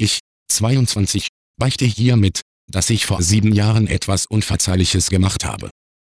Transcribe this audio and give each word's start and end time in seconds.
Ich, 0.00 0.20
22, 0.50 1.28
beichte 1.58 1.84
hiermit, 1.84 2.40
dass 2.66 2.88
ich 2.88 3.04
vor 3.04 3.20
sieben 3.20 3.52
Jahren 3.52 3.86
etwas 3.86 4.24
Unverzeihliches 4.24 5.10
gemacht 5.10 5.44
habe. 5.44 5.68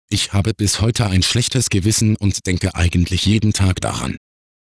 Ich 0.10 0.32
habe 0.32 0.54
bis 0.54 0.80
heute 0.80 1.08
ein 1.08 1.22
schlechtes 1.22 1.70
Gewissen 1.70 2.16
und 2.16 2.46
denke 2.46 2.76
eigentlich 2.76 3.26
jeden 3.26 3.52
Tag 3.52 3.82
daran. 3.82 4.16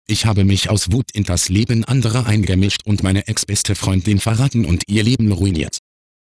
Ich 0.07 0.27
habe 0.27 0.45
mich 0.45 0.69
aus 0.69 0.91
Wut 0.91 1.09
in 1.13 1.23
das 1.23 1.49
Leben 1.49 1.83
anderer 1.83 2.27
eingemischt 2.27 2.81
und 2.85 3.01
meine 3.01 3.27
ex-beste 3.27 3.73
Freundin 3.73 4.19
verraten 4.19 4.65
und 4.65 4.83
ihr 4.88 5.01
Leben 5.01 5.31
ruiniert. 5.31 5.79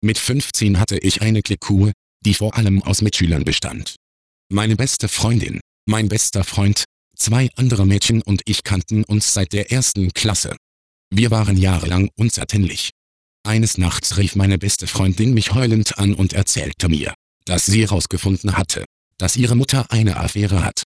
Mit 0.01 0.17
15 0.17 0.79
hatte 0.79 0.97
ich 0.97 1.21
eine 1.21 1.41
Klickkuh, 1.41 1.91
die 2.25 2.35
vor 2.35 2.55
allem 2.55 2.81
aus 2.83 3.01
Mitschülern 3.01 3.43
bestand. 3.43 3.97
Meine 4.47 4.77
beste 4.77 5.09
Freundin, 5.09 5.59
mein 5.85 6.07
bester 6.07 6.45
Freund, 6.45 6.85
zwei 7.17 7.49
andere 7.57 7.85
Mädchen 7.85 8.21
und 8.21 8.43
ich 8.45 8.63
kannten 8.63 9.03
uns 9.03 9.33
seit 9.33 9.51
der 9.51 9.73
ersten 9.73 10.13
Klasse. 10.13 10.55
Wir 11.09 11.31
waren 11.31 11.57
jahrelang 11.57 12.09
unzertrennlich. 12.15 12.91
Eines 13.43 13.77
Nachts 13.77 14.17
rief 14.17 14.35
meine 14.35 14.57
beste 14.57 14.87
Freundin 14.87 15.33
mich 15.33 15.53
heulend 15.53 15.97
an 15.97 16.13
und 16.13 16.33
erzählte 16.33 16.89
mir, 16.89 17.13
dass 17.45 17.65
sie 17.65 17.81
herausgefunden 17.81 18.57
hatte, 18.57 18.83
dass 19.17 19.37
ihre 19.37 19.55
Mutter 19.55 19.91
eine 19.91 20.17
Affäre 20.17 20.63
hat. 20.63 20.83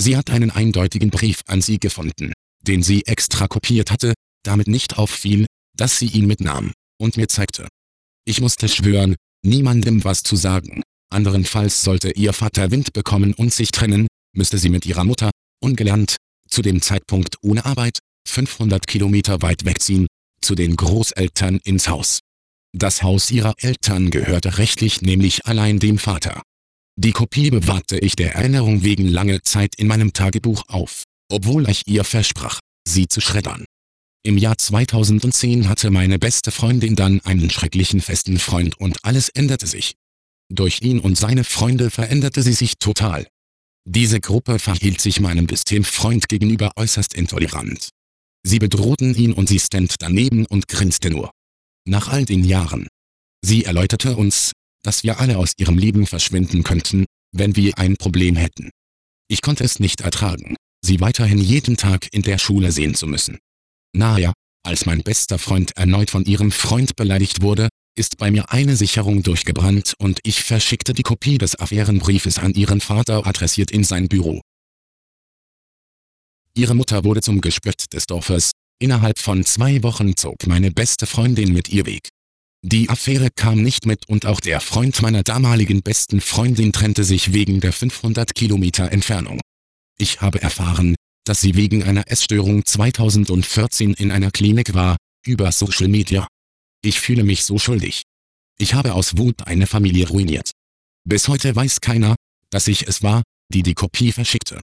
Sie 0.00 0.16
hat 0.16 0.30
einen 0.30 0.50
eindeutigen 0.50 1.10
Brief 1.10 1.42
an 1.46 1.60
sie 1.60 1.78
gefunden, 1.78 2.32
den 2.62 2.82
sie 2.82 3.04
extra 3.04 3.46
kopiert 3.46 3.90
hatte, 3.90 4.14
damit 4.42 4.68
nicht 4.68 4.96
auffiel, 4.96 5.46
dass 5.76 5.98
sie 5.98 6.06
ihn 6.06 6.26
mitnahm, 6.26 6.72
und 6.98 7.16
mir 7.16 7.28
zeigte. 7.28 7.68
Ich 8.24 8.40
musste 8.40 8.68
schwören, 8.68 9.16
niemandem 9.44 10.04
was 10.04 10.22
zu 10.22 10.36
sagen, 10.36 10.82
anderenfalls 11.10 11.82
sollte 11.82 12.10
ihr 12.12 12.32
Vater 12.32 12.70
Wind 12.70 12.92
bekommen 12.92 13.34
und 13.34 13.52
sich 13.52 13.70
trennen, 13.70 14.06
müsste 14.34 14.58
sie 14.58 14.70
mit 14.70 14.86
ihrer 14.86 15.04
Mutter, 15.04 15.30
ungelernt, 15.60 16.16
zu 16.48 16.62
dem 16.62 16.80
Zeitpunkt 16.80 17.36
ohne 17.42 17.64
Arbeit, 17.64 17.98
500 18.28 18.86
Kilometer 18.86 19.42
weit 19.42 19.64
wegziehen, 19.64 20.06
zu 20.40 20.54
den 20.54 20.76
Großeltern 20.76 21.60
ins 21.64 21.88
Haus. 21.88 22.20
Das 22.76 23.02
Haus 23.02 23.30
ihrer 23.30 23.54
Eltern 23.58 24.10
gehörte 24.10 24.58
rechtlich 24.58 25.02
nämlich 25.02 25.46
allein 25.46 25.78
dem 25.78 25.98
Vater. 25.98 26.42
Die 26.96 27.12
Kopie 27.12 27.50
bewahrte 27.50 27.98
ich 27.98 28.16
der 28.16 28.34
Erinnerung 28.34 28.82
wegen 28.82 29.06
lange 29.06 29.42
Zeit 29.42 29.74
in 29.76 29.86
meinem 29.86 30.12
Tagebuch 30.12 30.64
auf, 30.68 31.04
obwohl 31.30 31.68
ich 31.70 31.82
ihr 31.86 32.04
versprach, 32.04 32.60
sie 32.86 33.08
zu 33.08 33.20
schreddern. 33.20 33.64
Im 34.24 34.36
Jahr 34.36 34.58
2010 34.58 35.68
hatte 35.68 35.90
meine 35.90 36.18
beste 36.18 36.50
Freundin 36.50 36.96
dann 36.96 37.20
einen 37.20 37.50
schrecklichen 37.50 38.00
festen 38.00 38.38
Freund 38.38 38.78
und 38.78 39.04
alles 39.04 39.28
änderte 39.28 39.66
sich. 39.66 39.94
Durch 40.52 40.82
ihn 40.82 40.98
und 40.98 41.16
seine 41.16 41.44
Freunde 41.44 41.90
veränderte 41.90 42.42
sie 42.42 42.52
sich 42.52 42.78
total. 42.78 43.26
Diese 43.86 44.20
Gruppe 44.20 44.58
verhielt 44.58 45.00
sich 45.00 45.20
meinem 45.20 45.48
Systemfreund 45.48 46.28
gegenüber 46.28 46.72
äußerst 46.76 47.14
intolerant. 47.14 47.90
Sie 48.46 48.58
bedrohten 48.58 49.14
ihn 49.14 49.32
und 49.32 49.48
sie 49.48 49.58
stand 49.58 49.96
daneben 49.98 50.46
und 50.46 50.68
grinste 50.68 51.10
nur. 51.10 51.30
Nach 51.86 52.08
all 52.08 52.24
den 52.24 52.44
Jahren. 52.44 52.88
Sie 53.42 53.64
erläuterte 53.64 54.16
uns, 54.16 54.52
dass 54.82 55.02
wir 55.02 55.20
alle 55.20 55.38
aus 55.38 55.52
ihrem 55.58 55.78
Leben 55.78 56.06
verschwinden 56.06 56.62
könnten, 56.62 57.06
wenn 57.32 57.56
wir 57.56 57.78
ein 57.78 57.96
Problem 57.96 58.36
hätten. 58.36 58.70
Ich 59.28 59.42
konnte 59.42 59.64
es 59.64 59.80
nicht 59.80 60.00
ertragen, 60.00 60.56
sie 60.84 61.00
weiterhin 61.00 61.38
jeden 61.38 61.76
Tag 61.76 62.08
in 62.12 62.22
der 62.22 62.38
Schule 62.38 62.72
sehen 62.72 62.94
zu 62.94 63.06
müssen. 63.06 63.38
Naja, 63.94 64.32
als 64.64 64.86
mein 64.86 65.02
bester 65.02 65.38
Freund 65.38 65.76
erneut 65.76 66.10
von 66.10 66.24
ihrem 66.24 66.50
Freund 66.50 66.96
beleidigt 66.96 67.42
wurde, 67.42 67.68
ist 67.96 68.16
bei 68.16 68.30
mir 68.30 68.52
eine 68.52 68.76
Sicherung 68.76 69.22
durchgebrannt 69.22 69.94
und 69.98 70.20
ich 70.22 70.44
verschickte 70.44 70.94
die 70.94 71.02
Kopie 71.02 71.38
des 71.38 71.58
Affärenbriefes 71.58 72.38
an 72.38 72.54
ihren 72.54 72.80
Vater 72.80 73.26
adressiert 73.26 73.70
in 73.70 73.84
sein 73.84 74.08
Büro. 74.08 74.40
Ihre 76.58 76.74
Mutter 76.74 77.04
wurde 77.04 77.22
zum 77.22 77.40
Gespött 77.40 77.84
des 77.92 78.08
Dorfes, 78.08 78.50
innerhalb 78.80 79.20
von 79.20 79.44
zwei 79.44 79.80
Wochen 79.84 80.16
zog 80.16 80.48
meine 80.48 80.72
beste 80.72 81.06
Freundin 81.06 81.52
mit 81.52 81.68
ihr 81.68 81.86
weg. 81.86 82.08
Die 82.62 82.90
Affäre 82.90 83.28
kam 83.30 83.62
nicht 83.62 83.86
mit 83.86 84.08
und 84.08 84.26
auch 84.26 84.40
der 84.40 84.60
Freund 84.60 85.00
meiner 85.00 85.22
damaligen 85.22 85.82
besten 85.82 86.20
Freundin 86.20 86.72
trennte 86.72 87.04
sich 87.04 87.32
wegen 87.32 87.60
der 87.60 87.72
500 87.72 88.34
Kilometer 88.34 88.90
Entfernung. 88.90 89.40
Ich 89.98 90.20
habe 90.20 90.42
erfahren, 90.42 90.96
dass 91.24 91.40
sie 91.40 91.54
wegen 91.54 91.84
einer 91.84 92.10
Essstörung 92.10 92.64
2014 92.64 93.94
in 93.94 94.10
einer 94.10 94.32
Klinik 94.32 94.74
war, 94.74 94.96
über 95.24 95.52
Social 95.52 95.86
Media. 95.86 96.26
Ich 96.82 96.98
fühle 96.98 97.22
mich 97.22 97.44
so 97.44 97.60
schuldig. 97.60 98.02
Ich 98.58 98.74
habe 98.74 98.94
aus 98.94 99.16
Wut 99.16 99.46
eine 99.46 99.68
Familie 99.68 100.08
ruiniert. 100.08 100.50
Bis 101.04 101.28
heute 101.28 101.54
weiß 101.54 101.80
keiner, 101.80 102.16
dass 102.50 102.66
ich 102.66 102.88
es 102.88 103.04
war, 103.04 103.22
die 103.48 103.62
die 103.62 103.74
Kopie 103.74 104.10
verschickte. 104.10 104.58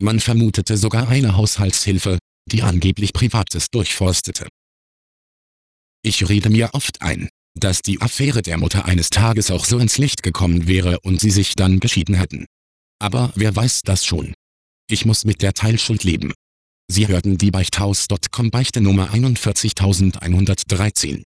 Man 0.00 0.20
vermutete 0.20 0.76
sogar 0.76 1.08
eine 1.08 1.36
Haushaltshilfe, 1.36 2.18
die 2.50 2.62
angeblich 2.62 3.12
Privates 3.12 3.68
durchforstete. 3.70 4.48
Ich 6.04 6.28
rede 6.28 6.50
mir 6.50 6.74
oft 6.74 7.02
ein, 7.02 7.28
dass 7.54 7.82
die 7.82 8.00
Affäre 8.00 8.42
der 8.42 8.58
Mutter 8.58 8.86
eines 8.86 9.10
Tages 9.10 9.50
auch 9.50 9.64
so 9.64 9.78
ins 9.78 9.98
Licht 9.98 10.22
gekommen 10.22 10.66
wäre 10.66 11.00
und 11.00 11.20
sie 11.20 11.30
sich 11.30 11.54
dann 11.54 11.80
geschieden 11.80 12.14
hätten. 12.14 12.46
Aber 12.98 13.32
wer 13.34 13.54
weiß 13.54 13.82
das 13.82 14.04
schon? 14.04 14.34
Ich 14.88 15.04
muss 15.04 15.24
mit 15.24 15.42
der 15.42 15.54
Teilschuld 15.54 16.04
leben. 16.04 16.32
Sie 16.90 17.08
hörten 17.08 17.38
die 17.38 17.50
Beichthaus.com 17.50 18.50
Beichte 18.50 18.80
Nummer 18.80 19.12
41113. 19.12 21.24